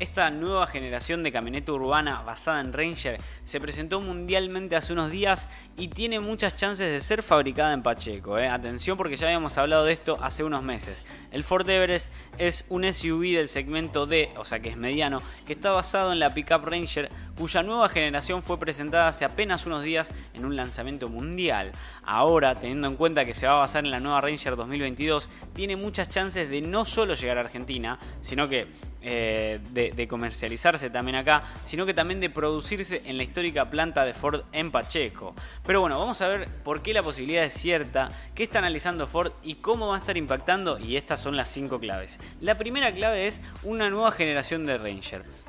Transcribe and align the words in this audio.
Esta 0.00 0.30
nueva 0.30 0.68
generación 0.68 1.24
de 1.24 1.32
camioneta 1.32 1.72
urbana 1.72 2.22
basada 2.22 2.60
en 2.60 2.72
Ranger 2.72 3.20
se 3.44 3.60
presentó 3.60 4.00
mundialmente 4.00 4.76
hace 4.76 4.92
unos 4.92 5.10
días 5.10 5.48
y 5.76 5.88
tiene 5.88 6.20
muchas 6.20 6.54
chances 6.54 6.88
de 6.88 7.00
ser 7.00 7.24
fabricada 7.24 7.72
en 7.72 7.82
Pacheco. 7.82 8.38
¿eh? 8.38 8.46
Atención 8.46 8.96
porque 8.96 9.16
ya 9.16 9.26
habíamos 9.26 9.58
hablado 9.58 9.84
de 9.84 9.92
esto 9.92 10.16
hace 10.22 10.44
unos 10.44 10.62
meses. 10.62 11.04
El 11.32 11.42
Ford 11.42 11.68
Everest 11.68 12.12
es 12.38 12.64
un 12.68 12.84
SUV 12.84 13.34
del 13.34 13.48
segmento 13.48 14.06
D, 14.06 14.30
o 14.36 14.44
sea 14.44 14.60
que 14.60 14.68
es 14.68 14.76
mediano, 14.76 15.20
que 15.44 15.54
está 15.54 15.72
basado 15.72 16.12
en 16.12 16.20
la 16.20 16.32
pickup 16.32 16.64
Ranger 16.64 17.10
cuya 17.36 17.64
nueva 17.64 17.88
generación 17.88 18.44
fue 18.44 18.56
presentada 18.58 19.08
hace 19.08 19.24
apenas 19.24 19.66
unos 19.66 19.82
días 19.82 20.12
en 20.32 20.44
un 20.44 20.54
lanzamiento 20.54 21.08
mundial. 21.08 21.72
Ahora, 22.04 22.54
teniendo 22.54 22.86
en 22.86 22.94
cuenta 22.94 23.24
que 23.24 23.34
se 23.34 23.48
va 23.48 23.54
a 23.54 23.60
basar 23.60 23.84
en 23.84 23.90
la 23.90 23.98
nueva 23.98 24.20
Ranger 24.20 24.54
2022, 24.54 25.28
tiene 25.54 25.74
muchas 25.74 26.08
chances 26.08 26.48
de 26.48 26.60
no 26.60 26.84
solo 26.84 27.14
llegar 27.14 27.38
a 27.38 27.40
Argentina, 27.40 27.98
sino 28.22 28.48
que 28.48 28.68
eh, 29.00 29.60
de, 29.70 29.87
comercializarse 30.08 30.90
también 30.90 31.16
acá, 31.16 31.42
sino 31.64 31.86
que 31.86 31.94
también 31.94 32.20
de 32.20 32.30
producirse 32.30 33.02
en 33.06 33.16
la 33.16 33.22
histórica 33.22 33.70
planta 33.70 34.04
de 34.04 34.14
Ford 34.14 34.42
en 34.52 34.70
Pacheco. 34.70 35.34
Pero 35.64 35.80
bueno, 35.80 35.98
vamos 35.98 36.20
a 36.20 36.28
ver 36.28 36.48
por 36.64 36.82
qué 36.82 36.92
la 36.92 37.02
posibilidad 37.02 37.44
es 37.44 37.54
cierta, 37.54 38.10
qué 38.34 38.44
está 38.44 38.58
analizando 38.58 39.06
Ford 39.06 39.32
y 39.42 39.56
cómo 39.56 39.88
va 39.88 39.96
a 39.96 40.00
estar 40.00 40.16
impactando 40.16 40.78
y 40.78 40.96
estas 40.96 41.20
son 41.20 41.36
las 41.36 41.48
cinco 41.48 41.78
claves. 41.80 42.18
La 42.40 42.58
primera 42.58 42.92
clave 42.92 43.26
es 43.26 43.40
una 43.62 43.90
nueva 43.90 44.12
generación 44.12 44.66
de 44.66 44.78
Ranger. 44.78 45.47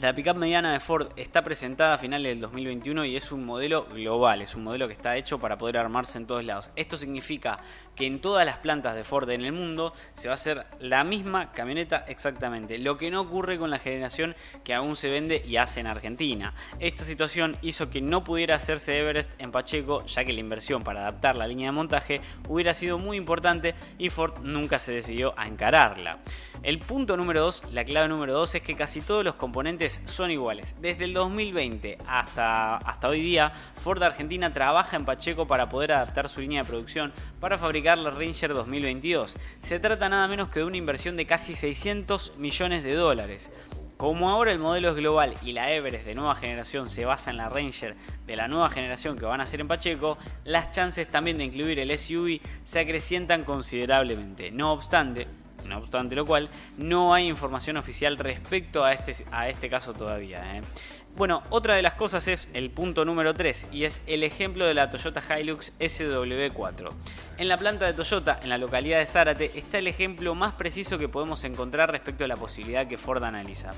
La 0.00 0.14
pickup 0.14 0.36
mediana 0.36 0.72
de 0.72 0.78
Ford 0.78 1.08
está 1.16 1.42
presentada 1.42 1.94
a 1.94 1.98
finales 1.98 2.30
del 2.30 2.40
2021 2.40 3.04
y 3.04 3.16
es 3.16 3.32
un 3.32 3.44
modelo 3.44 3.86
global, 3.86 4.42
es 4.42 4.54
un 4.54 4.62
modelo 4.62 4.86
que 4.86 4.94
está 4.94 5.16
hecho 5.16 5.40
para 5.40 5.58
poder 5.58 5.76
armarse 5.76 6.18
en 6.18 6.26
todos 6.28 6.44
lados. 6.44 6.70
Esto 6.76 6.96
significa 6.96 7.58
que 7.96 8.06
en 8.06 8.20
todas 8.20 8.46
las 8.46 8.58
plantas 8.58 8.94
de 8.94 9.02
Ford 9.02 9.28
en 9.28 9.44
el 9.44 9.50
mundo 9.50 9.92
se 10.14 10.28
va 10.28 10.34
a 10.34 10.36
hacer 10.36 10.66
la 10.78 11.02
misma 11.02 11.50
camioneta 11.50 12.04
exactamente, 12.06 12.78
lo 12.78 12.96
que 12.96 13.10
no 13.10 13.22
ocurre 13.22 13.58
con 13.58 13.70
la 13.70 13.80
generación 13.80 14.36
que 14.62 14.72
aún 14.72 14.94
se 14.94 15.10
vende 15.10 15.42
y 15.44 15.56
hace 15.56 15.80
en 15.80 15.88
Argentina. 15.88 16.54
Esta 16.78 17.02
situación 17.02 17.56
hizo 17.60 17.90
que 17.90 18.00
no 18.00 18.22
pudiera 18.22 18.54
hacerse 18.54 18.96
Everest 19.00 19.32
en 19.38 19.50
Pacheco, 19.50 20.06
ya 20.06 20.24
que 20.24 20.32
la 20.32 20.38
inversión 20.38 20.84
para 20.84 21.00
adaptar 21.00 21.34
la 21.34 21.48
línea 21.48 21.70
de 21.70 21.72
montaje 21.72 22.20
hubiera 22.46 22.72
sido 22.72 22.98
muy 22.98 23.16
importante 23.16 23.74
y 23.98 24.10
Ford 24.10 24.34
nunca 24.44 24.78
se 24.78 24.92
decidió 24.92 25.34
a 25.36 25.48
encararla. 25.48 26.20
El 26.62 26.80
punto 26.80 27.16
número 27.16 27.42
2, 27.42 27.66
la 27.72 27.84
clave 27.84 28.08
número 28.08 28.32
2 28.32 28.56
es 28.56 28.62
que 28.62 28.74
casi 28.74 29.00
todos 29.00 29.24
los 29.24 29.36
componentes 29.36 30.00
son 30.06 30.32
iguales. 30.32 30.74
Desde 30.80 31.04
el 31.04 31.14
2020 31.14 31.98
hasta, 32.06 32.78
hasta 32.78 33.08
hoy 33.08 33.20
día, 33.20 33.52
Ford 33.80 34.02
Argentina 34.02 34.52
trabaja 34.52 34.96
en 34.96 35.04
Pacheco 35.04 35.46
para 35.46 35.68
poder 35.68 35.92
adaptar 35.92 36.28
su 36.28 36.40
línea 36.40 36.62
de 36.62 36.68
producción 36.68 37.12
para 37.40 37.58
fabricar 37.58 37.96
la 37.98 38.10
Ranger 38.10 38.54
2022. 38.54 39.36
Se 39.62 39.78
trata 39.78 40.08
nada 40.08 40.26
menos 40.26 40.48
que 40.48 40.58
de 40.58 40.64
una 40.64 40.76
inversión 40.76 41.16
de 41.16 41.26
casi 41.26 41.54
600 41.54 42.32
millones 42.38 42.82
de 42.82 42.94
dólares. 42.94 43.52
Como 43.96 44.28
ahora 44.28 44.50
el 44.52 44.58
modelo 44.58 44.90
es 44.90 44.94
global 44.96 45.34
y 45.44 45.52
la 45.52 45.72
Everest 45.72 46.06
de 46.06 46.14
nueva 46.14 46.34
generación 46.34 46.90
se 46.90 47.04
basa 47.04 47.30
en 47.30 47.36
la 47.36 47.48
Ranger 47.48 47.96
de 48.26 48.36
la 48.36 48.48
nueva 48.48 48.70
generación 48.70 49.16
que 49.16 49.26
van 49.26 49.40
a 49.40 49.44
hacer 49.44 49.60
en 49.60 49.68
Pacheco, 49.68 50.18
las 50.44 50.72
chances 50.72 51.08
también 51.08 51.38
de 51.38 51.44
incluir 51.44 51.78
el 51.78 51.96
SUV 51.96 52.40
se 52.64 52.80
acrecientan 52.80 53.44
considerablemente. 53.44 54.50
No 54.52 54.72
obstante, 54.72 55.26
no 55.66 55.78
obstante 55.78 56.14
lo 56.14 56.26
cual, 56.26 56.50
no 56.76 57.14
hay 57.14 57.26
información 57.26 57.76
oficial 57.76 58.16
respecto 58.18 58.84
a 58.84 58.92
este, 58.92 59.16
a 59.30 59.48
este 59.48 59.68
caso 59.68 59.94
todavía. 59.94 60.56
¿eh? 60.56 60.62
Bueno, 61.16 61.42
otra 61.50 61.74
de 61.74 61.82
las 61.82 61.94
cosas 61.94 62.28
es 62.28 62.48
el 62.54 62.70
punto 62.70 63.04
número 63.04 63.34
3 63.34 63.66
y 63.72 63.84
es 63.84 64.00
el 64.06 64.22
ejemplo 64.22 64.64
de 64.64 64.74
la 64.74 64.88
Toyota 64.90 65.22
Hilux 65.36 65.72
SW4. 65.80 66.90
En 67.38 67.48
la 67.48 67.56
planta 67.56 67.86
de 67.86 67.92
Toyota, 67.92 68.38
en 68.42 68.48
la 68.48 68.58
localidad 68.58 68.98
de 68.98 69.06
Zárate, 69.06 69.50
está 69.58 69.78
el 69.78 69.88
ejemplo 69.88 70.34
más 70.34 70.54
preciso 70.54 70.96
que 70.96 71.08
podemos 71.08 71.42
encontrar 71.44 71.90
respecto 71.90 72.24
a 72.24 72.28
la 72.28 72.36
posibilidad 72.36 72.86
que 72.86 72.98
Ford 72.98 73.24
analiza. 73.24 73.72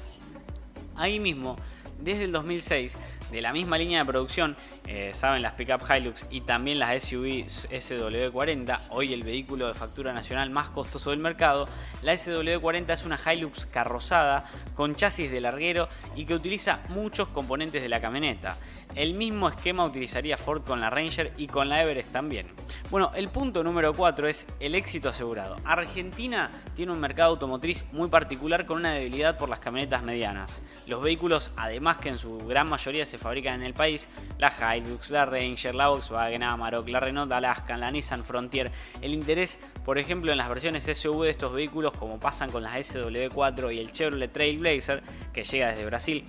Ahí 0.96 1.18
mismo 1.18 1.56
desde 2.02 2.24
el 2.24 2.32
2006 2.32 2.96
de 3.30 3.42
la 3.42 3.52
misma 3.52 3.78
línea 3.78 4.00
de 4.00 4.04
producción, 4.04 4.56
eh, 4.86 5.10
saben 5.14 5.42
las 5.42 5.52
pickup 5.52 5.82
Hilux 5.88 6.26
y 6.30 6.40
también 6.40 6.78
las 6.78 7.04
SUV 7.04 7.46
SW40, 7.46 8.80
hoy 8.90 9.12
el 9.12 9.22
vehículo 9.22 9.68
de 9.68 9.74
factura 9.74 10.12
nacional 10.12 10.50
más 10.50 10.70
costoso 10.70 11.10
del 11.10 11.20
mercado, 11.20 11.68
la 12.02 12.14
SW40 12.14 12.92
es 12.92 13.04
una 13.04 13.18
Hilux 13.18 13.66
carrozada 13.66 14.44
con 14.74 14.96
chasis 14.96 15.30
de 15.30 15.40
larguero 15.40 15.88
y 16.16 16.24
que 16.24 16.34
utiliza 16.34 16.80
muchos 16.88 17.28
componentes 17.28 17.82
de 17.82 17.88
la 17.88 18.00
camioneta. 18.00 18.56
El 18.94 19.14
mismo 19.14 19.48
esquema 19.48 19.84
utilizaría 19.84 20.36
Ford 20.36 20.62
con 20.62 20.80
la 20.80 20.90
Ranger 20.90 21.32
y 21.36 21.46
con 21.46 21.68
la 21.68 21.82
Everest 21.82 22.10
también. 22.10 22.48
Bueno, 22.90 23.12
el 23.14 23.28
punto 23.28 23.62
número 23.62 23.94
4 23.94 24.26
es 24.26 24.46
el 24.58 24.74
éxito 24.74 25.10
asegurado. 25.10 25.54
Argentina 25.64 26.50
tiene 26.74 26.90
un 26.90 26.98
mercado 26.98 27.30
automotriz 27.30 27.84
muy 27.92 28.08
particular 28.08 28.66
con 28.66 28.78
una 28.78 28.92
debilidad 28.92 29.38
por 29.38 29.48
las 29.48 29.60
camionetas 29.60 30.02
medianas. 30.02 30.60
Los 30.88 31.00
vehículos, 31.00 31.52
además 31.56 31.98
que 31.98 32.08
en 32.08 32.18
su 32.18 32.38
gran 32.38 32.68
mayoría 32.68 33.06
se 33.06 33.16
fabrican 33.16 33.60
en 33.60 33.62
el 33.62 33.74
país, 33.74 34.08
la 34.38 34.52
Hilux, 34.76 35.10
la 35.10 35.24
Ranger, 35.24 35.72
la 35.72 35.86
Volkswagen 35.86 36.42
Amarok, 36.42 36.88
la 36.88 36.98
Renault 36.98 37.30
Alaskan, 37.30 37.78
la 37.78 37.92
Nissan 37.92 38.24
Frontier, 38.24 38.72
el 39.00 39.14
interés, 39.14 39.60
por 39.84 40.00
ejemplo, 40.00 40.32
en 40.32 40.38
las 40.38 40.48
versiones 40.48 40.82
SUV 40.82 41.26
de 41.26 41.30
estos 41.30 41.52
vehículos, 41.52 41.92
como 41.92 42.18
pasan 42.18 42.50
con 42.50 42.64
las 42.64 42.74
SW4 42.74 43.72
y 43.72 43.78
el 43.78 43.92
Chevrolet 43.92 44.32
Trailblazer, 44.32 45.00
que 45.32 45.44
llega 45.44 45.68
desde 45.68 45.86
Brasil, 45.86 46.24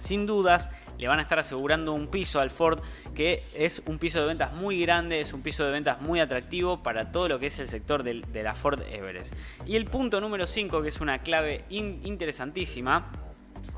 sin 0.00 0.26
dudas 0.26 0.70
le 1.00 1.08
van 1.08 1.18
a 1.18 1.22
estar 1.22 1.38
asegurando 1.38 1.94
un 1.94 2.08
piso 2.08 2.40
al 2.40 2.50
Ford 2.50 2.80
que 3.14 3.42
es 3.54 3.82
un 3.86 3.98
piso 3.98 4.20
de 4.20 4.26
ventas 4.26 4.52
muy 4.52 4.80
grande, 4.82 5.20
es 5.20 5.32
un 5.32 5.40
piso 5.40 5.64
de 5.64 5.72
ventas 5.72 6.00
muy 6.02 6.20
atractivo 6.20 6.82
para 6.82 7.10
todo 7.10 7.26
lo 7.26 7.38
que 7.38 7.46
es 7.46 7.58
el 7.58 7.68
sector 7.68 8.02
de, 8.02 8.22
la 8.42 8.54
Ford 8.54 8.82
Everest. 8.82 9.34
Y 9.66 9.76
el 9.76 9.86
punto 9.86 10.20
número 10.20 10.46
5, 10.46 10.82
que 10.82 10.88
es 10.88 11.00
una 11.00 11.20
clave 11.20 11.64
interesantísima, 11.70 13.10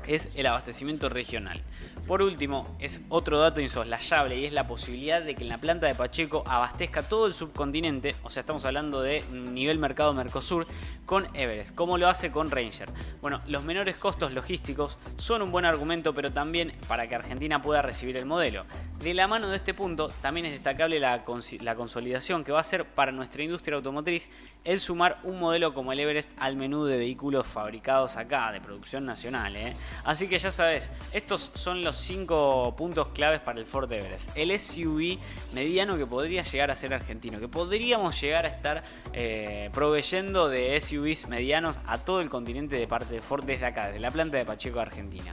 es 0.07 0.35
el 0.35 0.45
abastecimiento 0.45 1.09
regional. 1.09 1.61
Por 2.07 2.21
último, 2.21 2.75
es 2.79 3.01
otro 3.09 3.39
dato 3.39 3.61
insoslayable 3.61 4.37
y 4.37 4.45
es 4.45 4.53
la 4.53 4.67
posibilidad 4.67 5.21
de 5.21 5.35
que 5.35 5.43
en 5.43 5.49
la 5.49 5.57
planta 5.57 5.87
de 5.87 5.95
Pacheco 5.95 6.43
abastezca 6.45 7.03
todo 7.03 7.27
el 7.27 7.33
subcontinente, 7.33 8.15
o 8.23 8.29
sea, 8.29 8.41
estamos 8.41 8.65
hablando 8.65 9.01
de 9.01 9.23
nivel 9.31 9.79
mercado 9.79 10.13
Mercosur, 10.13 10.67
con 11.05 11.27
Everest, 11.35 11.73
como 11.75 11.97
lo 11.97 12.07
hace 12.07 12.31
con 12.31 12.51
Ranger. 12.51 12.89
Bueno, 13.21 13.41
los 13.47 13.63
menores 13.63 13.97
costos 13.97 14.33
logísticos 14.33 14.97
son 15.17 15.41
un 15.41 15.51
buen 15.51 15.65
argumento, 15.65 16.13
pero 16.13 16.31
también 16.31 16.73
para 16.87 17.07
que 17.07 17.15
Argentina 17.15 17.61
pueda 17.61 17.81
recibir 17.81 18.17
el 18.17 18.25
modelo. 18.25 18.65
De 19.03 19.13
la 19.13 19.27
mano 19.27 19.49
de 19.49 19.57
este 19.57 19.73
punto, 19.73 20.07
también 20.21 20.45
es 20.45 20.53
destacable 20.53 20.97
la, 20.97 21.25
consolidación 21.25 22.45
que 22.45 22.53
va 22.53 22.61
a 22.61 22.63
ser 22.63 22.85
para 22.85 23.11
nuestra 23.11 23.43
industria 23.43 23.75
automotriz 23.75 24.29
el 24.63 24.79
sumar 24.79 25.19
un 25.23 25.41
modelo 25.41 25.73
como 25.73 25.91
el 25.91 25.99
Everest 25.99 26.31
al 26.37 26.55
menú 26.55 26.85
de 26.85 26.95
vehículos 26.95 27.45
fabricados 27.45 28.15
acá, 28.15 28.49
de 28.53 28.61
producción 28.61 29.05
nacional. 29.05 29.53
¿eh? 29.57 29.75
Así 30.05 30.29
que 30.29 30.39
ya 30.39 30.53
sabes, 30.53 30.89
estos 31.11 31.51
son 31.53 31.83
los 31.83 31.97
cinco 31.97 32.75
puntos 32.77 33.09
claves 33.09 33.41
para 33.41 33.59
el 33.59 33.65
Ford 33.65 33.91
Everest. 33.91 34.29
El 34.35 34.57
SUV 34.57 35.19
mediano 35.53 35.97
que 35.97 36.05
podría 36.05 36.43
llegar 36.43 36.71
a 36.71 36.75
ser 36.77 36.93
argentino, 36.93 37.41
que 37.41 37.49
podríamos 37.49 38.21
llegar 38.21 38.45
a 38.45 38.47
estar 38.47 38.83
eh, 39.11 39.69
proveyendo 39.73 40.47
de 40.47 40.79
SUVs 40.79 41.27
medianos 41.27 41.75
a 41.87 41.97
todo 41.97 42.21
el 42.21 42.29
continente 42.29 42.77
de 42.77 42.87
parte 42.87 43.13
de 43.15 43.21
Ford 43.21 43.43
desde 43.43 43.65
acá, 43.65 43.87
desde 43.87 43.99
la 43.99 44.11
planta 44.11 44.37
de 44.37 44.45
Pacheco, 44.45 44.79
Argentina. 44.79 45.31